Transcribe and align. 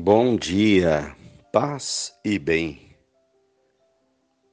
Bom 0.00 0.36
dia, 0.36 1.16
paz 1.52 2.16
e 2.24 2.38
bem. 2.38 2.96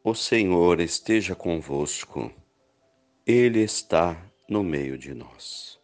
O 0.04 0.16
Senhor 0.16 0.80
esteja 0.80 1.36
convosco, 1.36 2.34
Ele 3.28 3.62
está 3.62 4.20
no 4.50 4.64
meio 4.64 4.98
de 4.98 5.14
nós. 5.14 5.80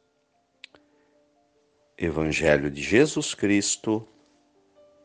Evangelho 1.96 2.72
de 2.72 2.82
Jesus 2.82 3.36
Cristo, 3.36 4.08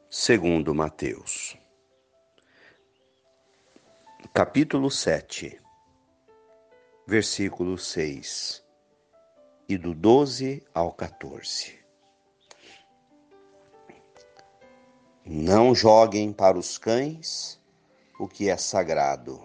segundo 0.08 0.74
Mateus. 0.74 1.54
Capítulo 4.32 4.90
7, 4.90 5.60
versículo 7.06 7.76
6, 7.76 8.64
e 9.68 9.76
do 9.76 9.92
12 9.92 10.66
ao 10.72 10.94
14. 10.94 11.85
Não 15.28 15.74
joguem 15.74 16.32
para 16.32 16.56
os 16.56 16.78
cães 16.78 17.58
o 18.16 18.28
que 18.28 18.48
é 18.48 18.56
sagrado, 18.56 19.42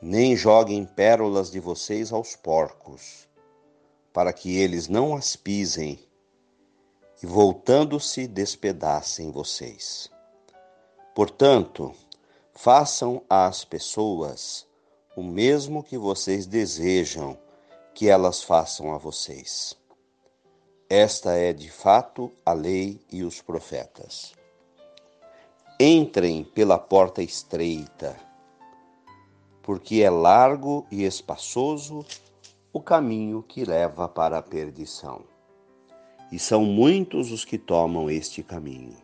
nem 0.00 0.34
joguem 0.34 0.86
pérolas 0.86 1.50
de 1.50 1.60
vocês 1.60 2.10
aos 2.10 2.36
porcos, 2.36 3.28
para 4.14 4.32
que 4.32 4.56
eles 4.56 4.88
não 4.88 5.14
as 5.14 5.36
pisem 5.36 6.00
e, 7.22 7.26
voltando-se, 7.26 8.26
despedacem 8.26 9.30
vocês. 9.30 10.10
Portanto, 11.14 11.92
façam 12.54 13.22
às 13.28 13.62
pessoas 13.62 14.66
o 15.14 15.22
mesmo 15.22 15.82
que 15.82 15.98
vocês 15.98 16.46
desejam 16.46 17.38
que 17.94 18.08
elas 18.08 18.42
façam 18.42 18.94
a 18.94 18.96
vocês. 18.96 19.78
Esta 20.92 21.34
é 21.34 21.52
de 21.52 21.70
fato 21.70 22.32
a 22.44 22.52
lei 22.52 23.00
e 23.12 23.22
os 23.22 23.40
profetas. 23.40 24.34
Entrem 25.78 26.42
pela 26.42 26.80
porta 26.80 27.22
estreita, 27.22 28.16
porque 29.62 30.02
é 30.02 30.10
largo 30.10 30.84
e 30.90 31.04
espaçoso 31.04 32.04
o 32.72 32.80
caminho 32.80 33.40
que 33.40 33.64
leva 33.64 34.08
para 34.08 34.38
a 34.38 34.42
perdição. 34.42 35.22
E 36.32 36.40
são 36.40 36.64
muitos 36.64 37.30
os 37.30 37.44
que 37.44 37.56
tomam 37.56 38.10
este 38.10 38.42
caminho. 38.42 38.96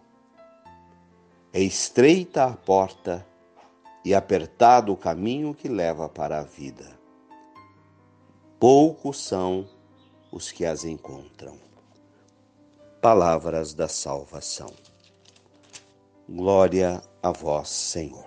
É 1.52 1.60
estreita 1.60 2.46
a 2.46 2.56
porta 2.56 3.24
e 4.04 4.12
apertado 4.12 4.92
o 4.92 4.96
caminho 4.96 5.54
que 5.54 5.68
leva 5.68 6.08
para 6.08 6.40
a 6.40 6.42
vida. 6.42 6.98
Poucos 8.58 9.20
são 9.20 9.68
os 10.32 10.50
que 10.50 10.64
as 10.64 10.84
encontram 10.84 11.64
palavras 13.00 13.74
da 13.74 13.88
salvação. 13.88 14.72
Glória 16.28 17.02
a 17.22 17.30
vós, 17.30 17.68
Senhor. 17.68 18.26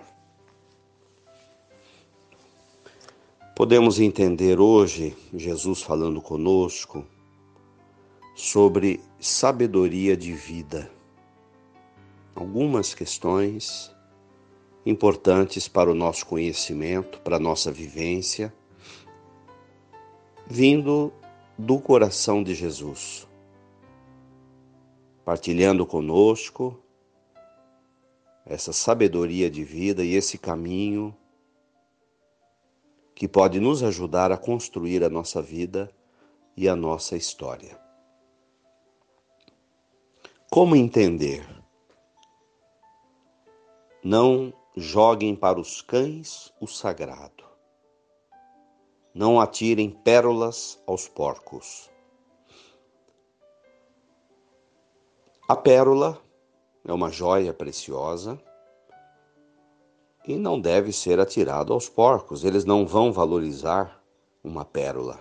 Podemos 3.54 4.00
entender 4.00 4.58
hoje, 4.58 5.14
Jesus 5.34 5.82
falando 5.82 6.22
conosco, 6.22 7.04
sobre 8.34 9.00
sabedoria 9.18 10.16
de 10.16 10.32
vida. 10.32 10.90
Algumas 12.34 12.94
questões 12.94 13.94
importantes 14.86 15.68
para 15.68 15.90
o 15.90 15.94
nosso 15.94 16.24
conhecimento, 16.24 17.20
para 17.20 17.36
a 17.36 17.40
nossa 17.40 17.70
vivência, 17.70 18.54
vindo 20.46 21.12
do 21.58 21.78
coração 21.78 22.42
de 22.42 22.54
Jesus 22.54 23.28
partilhando 25.24 25.86
conosco 25.86 26.82
essa 28.44 28.72
sabedoria 28.72 29.50
de 29.50 29.62
vida 29.62 30.04
e 30.04 30.14
esse 30.14 30.38
caminho 30.38 31.16
que 33.14 33.28
pode 33.28 33.60
nos 33.60 33.82
ajudar 33.82 34.32
a 34.32 34.38
construir 34.38 35.04
a 35.04 35.10
nossa 35.10 35.42
vida 35.42 35.90
e 36.56 36.68
a 36.68 36.74
nossa 36.74 37.16
história. 37.16 37.78
Como 40.50 40.74
entender? 40.74 41.46
Não 44.02 44.52
joguem 44.76 45.36
para 45.36 45.60
os 45.60 45.82
cães 45.82 46.52
o 46.60 46.66
sagrado. 46.66 47.44
Não 49.14 49.38
atirem 49.38 49.90
pérolas 49.90 50.82
aos 50.86 51.06
porcos. 51.06 51.90
A 55.50 55.56
pérola 55.56 56.16
é 56.84 56.92
uma 56.92 57.10
joia 57.10 57.52
preciosa 57.52 58.40
e 60.24 60.36
não 60.36 60.60
deve 60.60 60.92
ser 60.92 61.18
atirado 61.18 61.72
aos 61.72 61.88
porcos, 61.88 62.44
eles 62.44 62.64
não 62.64 62.86
vão 62.86 63.12
valorizar 63.12 64.00
uma 64.44 64.64
pérola. 64.64 65.18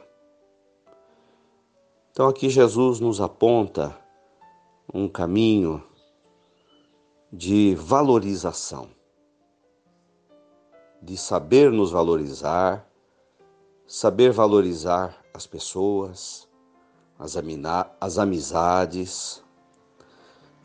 Então 2.12 2.28
aqui 2.28 2.48
Jesus 2.48 3.00
nos 3.00 3.20
aponta 3.20 3.98
um 4.94 5.10
caminho 5.10 5.84
de 7.34 7.74
valorização, 7.74 8.88
de 11.02 11.18
saber 11.18 11.72
nos 11.72 11.90
valorizar, 11.90 12.88
saber 13.88 14.32
valorizar 14.32 15.26
as 15.34 15.48
pessoas, 15.48 16.48
as, 17.18 17.36
as 18.00 18.18
amizades, 18.20 19.44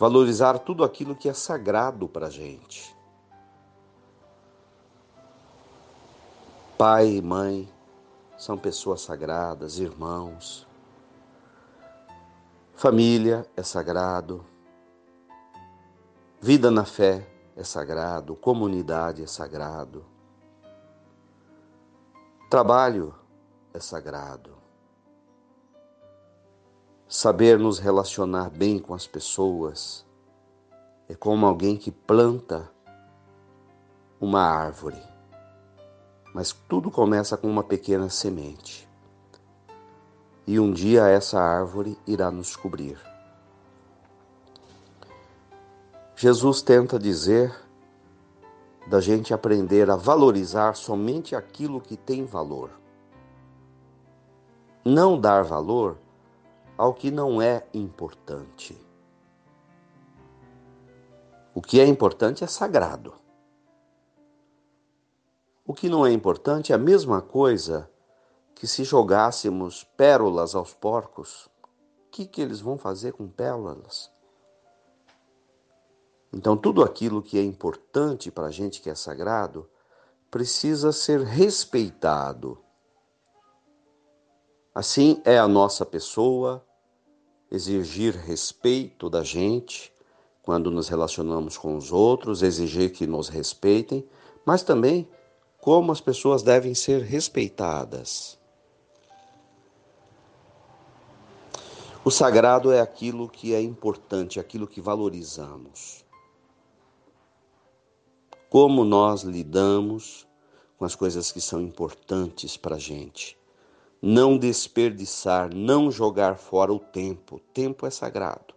valorizar 0.05 0.59
tudo 0.59 0.85
aquilo 0.85 1.17
que 1.17 1.31
é 1.31 1.33
sagrado 1.33 2.07
para 2.07 2.27
a 2.27 2.31
gente. 2.31 2.95
Pai 6.77 7.09
e 7.09 7.23
mãe 7.23 7.67
são 8.37 8.59
pessoas 8.59 9.01
sagradas, 9.01 9.79
irmãos. 9.79 10.67
Família 12.75 13.47
é 13.57 13.63
sagrado. 13.63 14.45
Vida 16.39 16.71
na 16.71 16.85
fé 16.85 17.27
é 17.57 17.65
sagrado. 17.65 18.37
Comunidade 18.37 19.23
é 19.23 19.27
sagrado. 19.27 20.05
Trabalho 22.51 23.15
é 23.73 23.81
sagrado 23.81 24.64
saber 27.15 27.61
nos 27.61 27.79
relacionar 27.79 28.51
bem 28.51 28.77
com 28.77 28.93
as 28.93 29.07
pessoas 29.07 30.05
é 31.09 31.15
como 31.15 31.47
alguém 31.47 31.77
que 31.77 31.93
planta 31.93 32.69
uma 34.21 34.43
árvore. 34.43 35.01
Mas 36.35 36.51
tudo 36.69 36.91
começa 36.91 37.37
com 37.37 37.49
uma 37.49 37.63
pequena 37.63 38.11
semente. 38.11 38.89
E 40.45 40.59
um 40.59 40.73
dia 40.73 41.07
essa 41.07 41.39
árvore 41.39 41.97
irá 42.05 42.33
nos 42.33 42.57
cobrir. 42.57 42.99
Jesus 46.17 46.63
tenta 46.63 46.99
dizer 46.99 47.55
da 48.89 49.01
gente 49.01 49.33
aprender 49.33 49.89
a 49.89 49.95
valorizar 49.95 50.75
somente 50.75 51.37
aquilo 51.37 51.81
que 51.81 51.97
tem 51.97 52.25
valor. 52.25 52.71
Não 54.85 55.17
dar 55.17 55.45
valor 55.45 55.97
ao 56.77 56.93
que 56.93 57.11
não 57.11 57.41
é 57.41 57.67
importante. 57.73 58.77
O 61.55 61.63
que 61.63 61.81
é 61.81 61.87
importante 61.87 62.43
é 62.43 62.47
sagrado. 62.47 63.15
O 65.65 65.73
que 65.73 65.89
não 65.89 66.05
é 66.05 66.13
importante 66.13 66.73
é 66.73 66.75
a 66.75 66.79
mesma 66.79 67.23
coisa 67.23 67.89
que 68.55 68.67
se 68.67 68.83
jogássemos 68.83 69.85
pérolas 69.85 70.55
aos 70.55 70.75
porcos. 70.75 71.47
O 71.47 72.11
que, 72.11 72.27
que 72.27 72.43
eles 72.43 72.61
vão 72.61 72.77
fazer 72.77 73.13
com 73.13 73.29
pérolas? 73.29 74.11
Então, 76.33 76.57
tudo 76.57 76.83
aquilo 76.83 77.23
que 77.23 77.39
é 77.39 77.43
importante 77.43 78.31
para 78.31 78.49
a 78.49 78.51
gente 78.51 78.81
que 78.81 78.91
é 78.91 78.95
sagrado 78.95 79.71
precisa 80.29 80.91
ser 80.91 81.21
respeitado 81.21 82.64
Assim 84.75 85.23
é 85.25 85.39
a 85.39 85.47
nossa 85.47 85.87
pessoa, 85.87 86.67
exigir 87.49 88.17
respeito 88.17 89.09
da 89.09 89.23
gente 89.23 89.93
quando 90.43 90.69
nos 90.69 90.89
relacionamos 90.89 91.57
com 91.57 91.77
os 91.77 91.93
outros, 91.93 92.43
exigir 92.43 92.91
que 92.91 93.07
nos 93.07 93.29
respeitem, 93.29 94.05
mas 94.45 94.65
também 94.65 95.09
como 95.59 95.93
as 95.93 96.01
pessoas 96.01 96.43
devem 96.43 96.75
ser 96.75 97.03
respeitadas. 97.03 98.37
O 102.05 102.11
sagrado 102.11 102.73
é 102.73 102.81
aquilo 102.81 103.29
que 103.29 103.55
é 103.55 103.63
importante, 103.63 104.41
aquilo 104.41 104.67
que 104.67 104.81
valorizamos. 104.81 106.05
Como 108.51 108.85
nós 108.85 109.23
lidamos 109.23 110.27
com 110.77 110.85
as 110.85 110.97
coisas 110.97 111.31
que 111.31 111.41
são 111.41 111.61
importantes 111.61 112.57
para 112.57 112.75
a 112.75 112.79
gente 112.79 113.39
não 114.07 114.37
desperdiçar, 114.37 115.55
não 115.55 115.91
jogar 115.91 116.37
fora 116.37 116.71
o 116.71 116.79
tempo. 116.79 117.37
O 117.37 117.41
tempo 117.41 117.87
é 117.87 117.91
sagrado. 117.91 118.53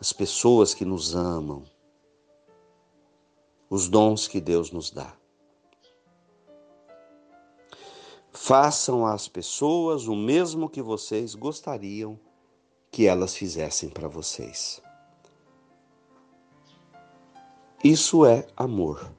as 0.00 0.12
pessoas 0.12 0.72
que 0.74 0.84
nos 0.84 1.16
amam, 1.16 1.64
os 3.68 3.88
dons 3.88 4.28
que 4.28 4.40
Deus 4.40 4.70
nos 4.70 4.92
dá. 4.92 5.12
Façam 8.30 9.04
às 9.04 9.26
pessoas 9.26 10.06
o 10.06 10.14
mesmo 10.14 10.70
que 10.70 10.80
vocês 10.80 11.34
gostariam 11.34 12.16
que 12.92 13.08
elas 13.08 13.34
fizessem 13.34 13.90
para 13.90 14.06
vocês. 14.06 14.80
Isso 17.82 18.24
é 18.24 18.46
amor. 18.56 19.17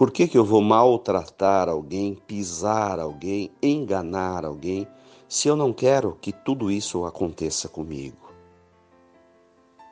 Por 0.00 0.10
que, 0.10 0.26
que 0.26 0.38
eu 0.38 0.46
vou 0.46 0.62
maltratar 0.62 1.68
alguém, 1.68 2.14
pisar 2.14 2.98
alguém, 2.98 3.52
enganar 3.62 4.46
alguém, 4.46 4.88
se 5.28 5.46
eu 5.46 5.54
não 5.54 5.74
quero 5.74 6.16
que 6.22 6.32
tudo 6.32 6.70
isso 6.70 7.04
aconteça 7.04 7.68
comigo? 7.68 8.32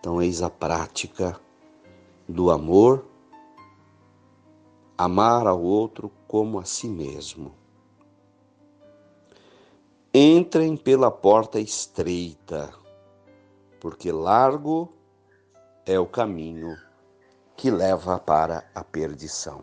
Então, 0.00 0.22
eis 0.22 0.40
a 0.40 0.49
prática 0.49 1.38
do 2.26 2.50
amor, 2.50 3.05
amar 4.96 5.46
ao 5.46 5.60
outro 5.60 6.10
como 6.26 6.58
a 6.58 6.64
si 6.64 6.88
mesmo. 6.88 7.52
Entrem 10.14 10.75
pela 10.75 11.10
porta 11.10 11.60
estreita, 11.60 12.72
porque 13.78 14.10
largo 14.10 14.90
é 15.84 16.00
o 16.00 16.06
caminho 16.06 16.78
que 17.55 17.70
leva 17.70 18.19
para 18.19 18.66
a 18.75 18.82
perdição. 18.82 19.62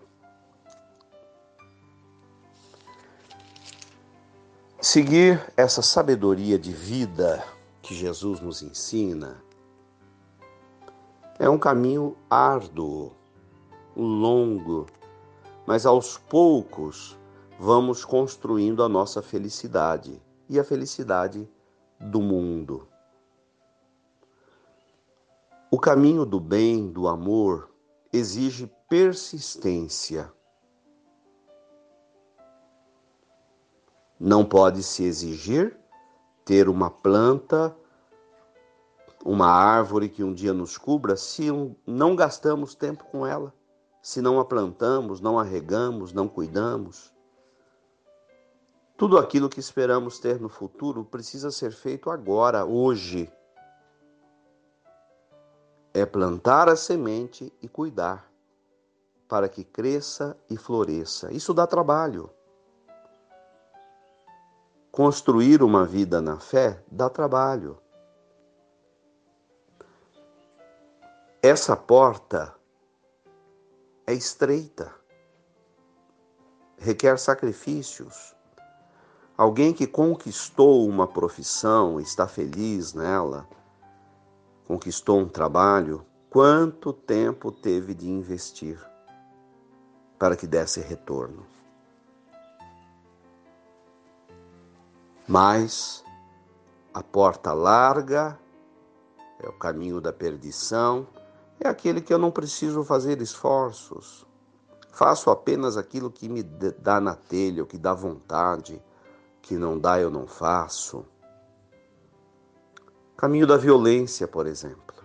Seguir 4.87 5.51
essa 5.57 5.81
sabedoria 5.81 6.59
de 6.59 6.71
vida 6.71 7.43
que 7.81 7.95
Jesus 7.95 8.39
nos 8.39 8.61
ensina 8.61 9.43
é 11.39 11.49
um 11.49 11.57
caminho 11.57 12.15
árduo, 12.29 13.11
longo, 13.95 14.85
mas 15.65 15.87
aos 15.87 16.19
poucos 16.19 17.17
vamos 17.59 18.05
construindo 18.05 18.83
a 18.83 18.87
nossa 18.87 19.23
felicidade 19.23 20.21
e 20.47 20.59
a 20.59 20.63
felicidade 20.63 21.49
do 21.99 22.21
mundo. 22.21 22.87
O 25.71 25.79
caminho 25.79 26.27
do 26.27 26.39
bem, 26.39 26.91
do 26.91 27.07
amor, 27.07 27.71
exige 28.13 28.71
persistência. 28.87 30.31
Não 34.19 34.45
pode 34.45 34.81
se 34.81 35.03
exigir 35.03 35.77
ter 36.45 36.69
uma 36.69 36.89
planta, 36.89 37.75
uma 39.25 39.47
árvore 39.47 40.07
que 40.07 40.23
um 40.23 40.33
dia 40.33 40.53
nos 40.53 40.77
cubra 40.77 41.17
se 41.17 41.47
não 41.85 42.15
gastamos 42.15 42.75
tempo 42.75 43.03
com 43.05 43.25
ela, 43.25 43.51
se 44.01 44.21
não 44.21 44.39
a 44.39 44.45
plantamos, 44.45 45.19
não 45.19 45.39
a 45.39 45.43
regamos, 45.43 46.13
não 46.13 46.27
cuidamos. 46.27 47.11
Tudo 48.95 49.17
aquilo 49.17 49.49
que 49.49 49.59
esperamos 49.59 50.19
ter 50.19 50.39
no 50.39 50.47
futuro 50.47 51.03
precisa 51.03 51.51
ser 51.51 51.71
feito 51.71 52.09
agora, 52.09 52.63
hoje. 52.63 53.29
É 55.93 56.05
plantar 56.05 56.69
a 56.69 56.75
semente 56.75 57.51
e 57.61 57.67
cuidar, 57.67 58.31
para 59.27 59.49
que 59.49 59.63
cresça 59.63 60.37
e 60.49 60.55
floresça. 60.55 61.33
Isso 61.33 61.53
dá 61.53 61.65
trabalho. 61.65 62.29
Construir 64.95 65.61
uma 65.61 65.83
vida 65.83 66.21
na 66.21 66.39
fé 66.39 66.81
dá 66.89 67.09
trabalho. 67.09 67.77
Essa 71.43 71.75
porta 71.75 72.55
é 74.07 74.13
estreita, 74.13 74.95
requer 76.77 77.19
sacrifícios. 77.19 78.33
Alguém 79.37 79.73
que 79.73 79.85
conquistou 79.85 80.87
uma 80.87 81.05
profissão, 81.05 81.99
está 81.99 82.25
feliz 82.25 82.93
nela, 82.93 83.45
conquistou 84.65 85.19
um 85.19 85.27
trabalho, 85.27 86.05
quanto 86.29 86.93
tempo 86.93 87.51
teve 87.51 87.93
de 87.93 88.09
investir 88.09 88.79
para 90.17 90.37
que 90.37 90.47
desse 90.47 90.79
retorno? 90.79 91.45
Mas 95.27 96.03
a 96.93 97.01
porta 97.01 97.51
larga 97.51 98.39
é 99.39 99.49
o 99.49 99.53
caminho 99.53 99.99
da 99.99 100.13
perdição, 100.13 101.07
é 101.59 101.67
aquele 101.67 101.99
que 101.99 102.13
eu 102.13 102.19
não 102.19 102.29
preciso 102.29 102.83
fazer 102.83 103.21
esforços. 103.21 104.25
Faço 104.91 105.31
apenas 105.31 105.77
aquilo 105.77 106.11
que 106.11 106.29
me 106.29 106.43
dá 106.43 107.01
na 107.01 107.15
telha, 107.15 107.63
o 107.63 107.65
que 107.65 107.77
dá 107.77 107.93
vontade, 107.93 108.81
que 109.41 109.57
não 109.57 109.79
dá 109.79 109.99
eu 109.99 110.11
não 110.11 110.27
faço. 110.27 111.03
Caminho 113.17 113.47
da 113.47 113.57
violência, 113.57 114.27
por 114.27 114.45
exemplo. 114.45 114.95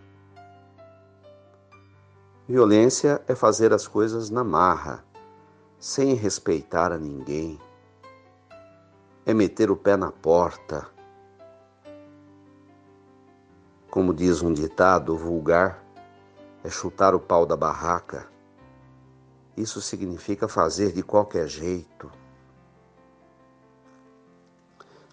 Violência 2.47 3.23
é 3.27 3.35
fazer 3.35 3.73
as 3.73 3.89
coisas 3.89 4.29
na 4.29 4.45
marra, 4.45 5.03
sem 5.79 6.15
respeitar 6.15 6.93
a 6.93 6.99
ninguém 6.99 7.59
é 9.31 9.35
meter 9.35 9.71
o 9.71 9.77
pé 9.77 9.97
na 9.97 10.11
porta. 10.11 10.89
Como 13.89 14.13
diz 14.13 14.43
um 14.43 14.53
ditado 14.53 15.17
vulgar, 15.17 15.85
é 16.65 16.69
chutar 16.69 17.15
o 17.15 17.21
pau 17.21 17.47
da 17.47 17.57
barraca. 17.57 18.29
Isso 19.57 19.81
significa 19.81 20.49
fazer 20.49 20.93
de 20.93 21.05
qualquer 21.05 21.47
jeito. 21.47 22.11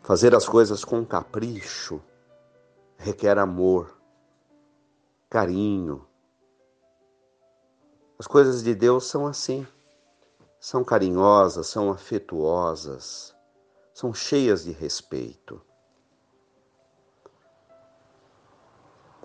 Fazer 0.02 0.34
as 0.34 0.48
coisas 0.48 0.84
com 0.84 1.06
capricho 1.06 2.02
requer 2.98 3.38
amor, 3.38 4.00
carinho. 5.30 6.08
As 8.18 8.26
coisas 8.26 8.64
de 8.64 8.74
Deus 8.74 9.06
são 9.06 9.28
assim, 9.28 9.68
são 10.60 10.84
carinhosas, 10.84 11.68
são 11.68 11.92
afetuosas 11.92 13.37
são 13.98 14.14
cheias 14.14 14.64
de 14.64 14.72
respeito. 14.72 15.60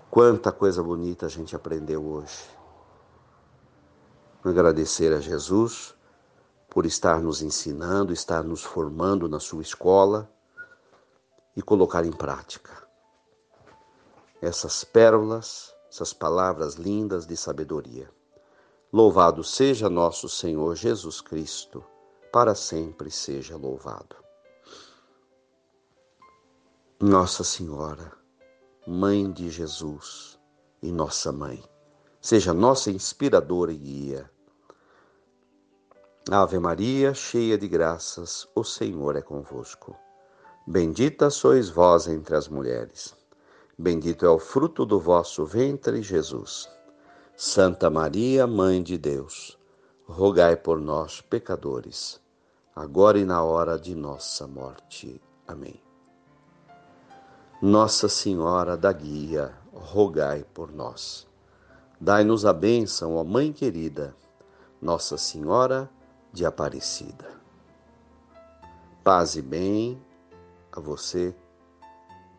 Quanta 0.09 0.51
coisa 0.51 0.81
bonita 0.81 1.27
a 1.27 1.29
gente 1.29 1.55
aprendeu 1.55 2.03
hoje. 2.03 2.49
Agradecer 4.43 5.13
a 5.13 5.19
Jesus 5.19 5.93
por 6.71 6.87
estar 6.87 7.21
nos 7.21 7.43
ensinando, 7.43 8.11
estar 8.11 8.43
nos 8.43 8.63
formando 8.63 9.29
na 9.29 9.39
sua 9.39 9.61
escola 9.61 10.27
e 11.55 11.61
colocar 11.61 12.03
em 12.03 12.11
prática 12.11 12.71
essas 14.41 14.83
pérolas, 14.83 15.71
essas 15.87 16.13
palavras 16.13 16.73
lindas 16.73 17.27
de 17.27 17.37
sabedoria. 17.37 18.09
Louvado 18.91 19.43
seja 19.43 19.87
nosso 19.87 20.27
Senhor 20.27 20.75
Jesus 20.75 21.21
Cristo, 21.21 21.85
para 22.31 22.55
sempre 22.55 23.11
seja 23.11 23.55
louvado. 23.55 24.22
Nossa 27.05 27.43
Senhora, 27.43 28.13
Mãe 28.87 29.29
de 29.29 29.49
Jesus 29.49 30.39
e 30.81 30.89
Nossa 30.89 31.33
Mãe, 31.33 31.61
seja 32.21 32.53
nossa 32.53 32.89
inspiradora 32.89 33.73
e 33.73 33.77
guia. 33.77 34.31
Ave 36.31 36.57
Maria, 36.59 37.13
cheia 37.13 37.57
de 37.57 37.67
graças, 37.67 38.47
o 38.55 38.63
Senhor 38.63 39.17
é 39.17 39.21
convosco. 39.21 39.97
Bendita 40.65 41.29
sois 41.29 41.69
vós 41.69 42.07
entre 42.07 42.37
as 42.37 42.47
mulheres. 42.47 43.13
Bendito 43.77 44.25
é 44.25 44.29
o 44.29 44.39
fruto 44.39 44.85
do 44.85 44.97
vosso 44.97 45.45
ventre, 45.45 46.01
Jesus. 46.01 46.69
Santa 47.35 47.89
Maria, 47.89 48.47
Mãe 48.47 48.81
de 48.81 48.97
Deus, 48.97 49.59
rogai 50.05 50.55
por 50.55 50.79
nós, 50.79 51.19
pecadores, 51.19 52.21
agora 52.73 53.19
e 53.19 53.25
na 53.25 53.43
hora 53.43 53.77
de 53.77 53.93
nossa 53.93 54.47
morte. 54.47 55.21
Amém. 55.45 55.83
Nossa 57.65 58.09
Senhora 58.09 58.75
da 58.75 58.91
Guia, 58.91 59.53
rogai 59.71 60.45
por 60.53 60.69
nós. 60.69 61.25
Dai-nos 61.97 62.45
a 62.45 62.51
bênção, 62.51 63.15
ó 63.15 63.23
Mãe 63.23 63.53
querida, 63.53 64.13
Nossa 64.81 65.17
Senhora 65.17 65.89
de 66.33 66.45
Aparecida. 66.45 67.25
Paz 69.01 69.37
e 69.37 69.41
bem 69.41 69.97
a 70.73 70.81
você 70.81 71.33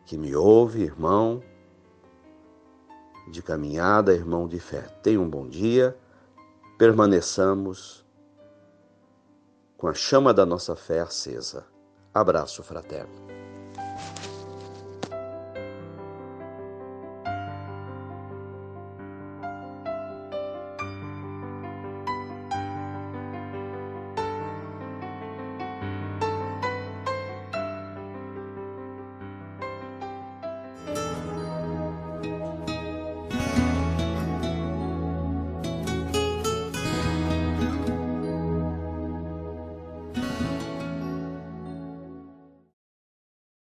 que 0.05 0.15
me 0.15 0.35
ouve, 0.35 0.83
irmão 0.83 1.41
de 3.27 3.41
caminhada, 3.41 4.13
irmão 4.13 4.47
de 4.47 4.59
fé. 4.59 4.81
Tenha 5.01 5.19
um 5.19 5.27
bom 5.27 5.49
dia, 5.49 5.97
permaneçamos 6.77 8.05
com 9.75 9.87
a 9.87 9.93
chama 9.95 10.31
da 10.31 10.45
nossa 10.45 10.75
fé 10.75 10.99
acesa. 10.99 11.65
Abraço 12.13 12.61
fraterno. 12.61 13.25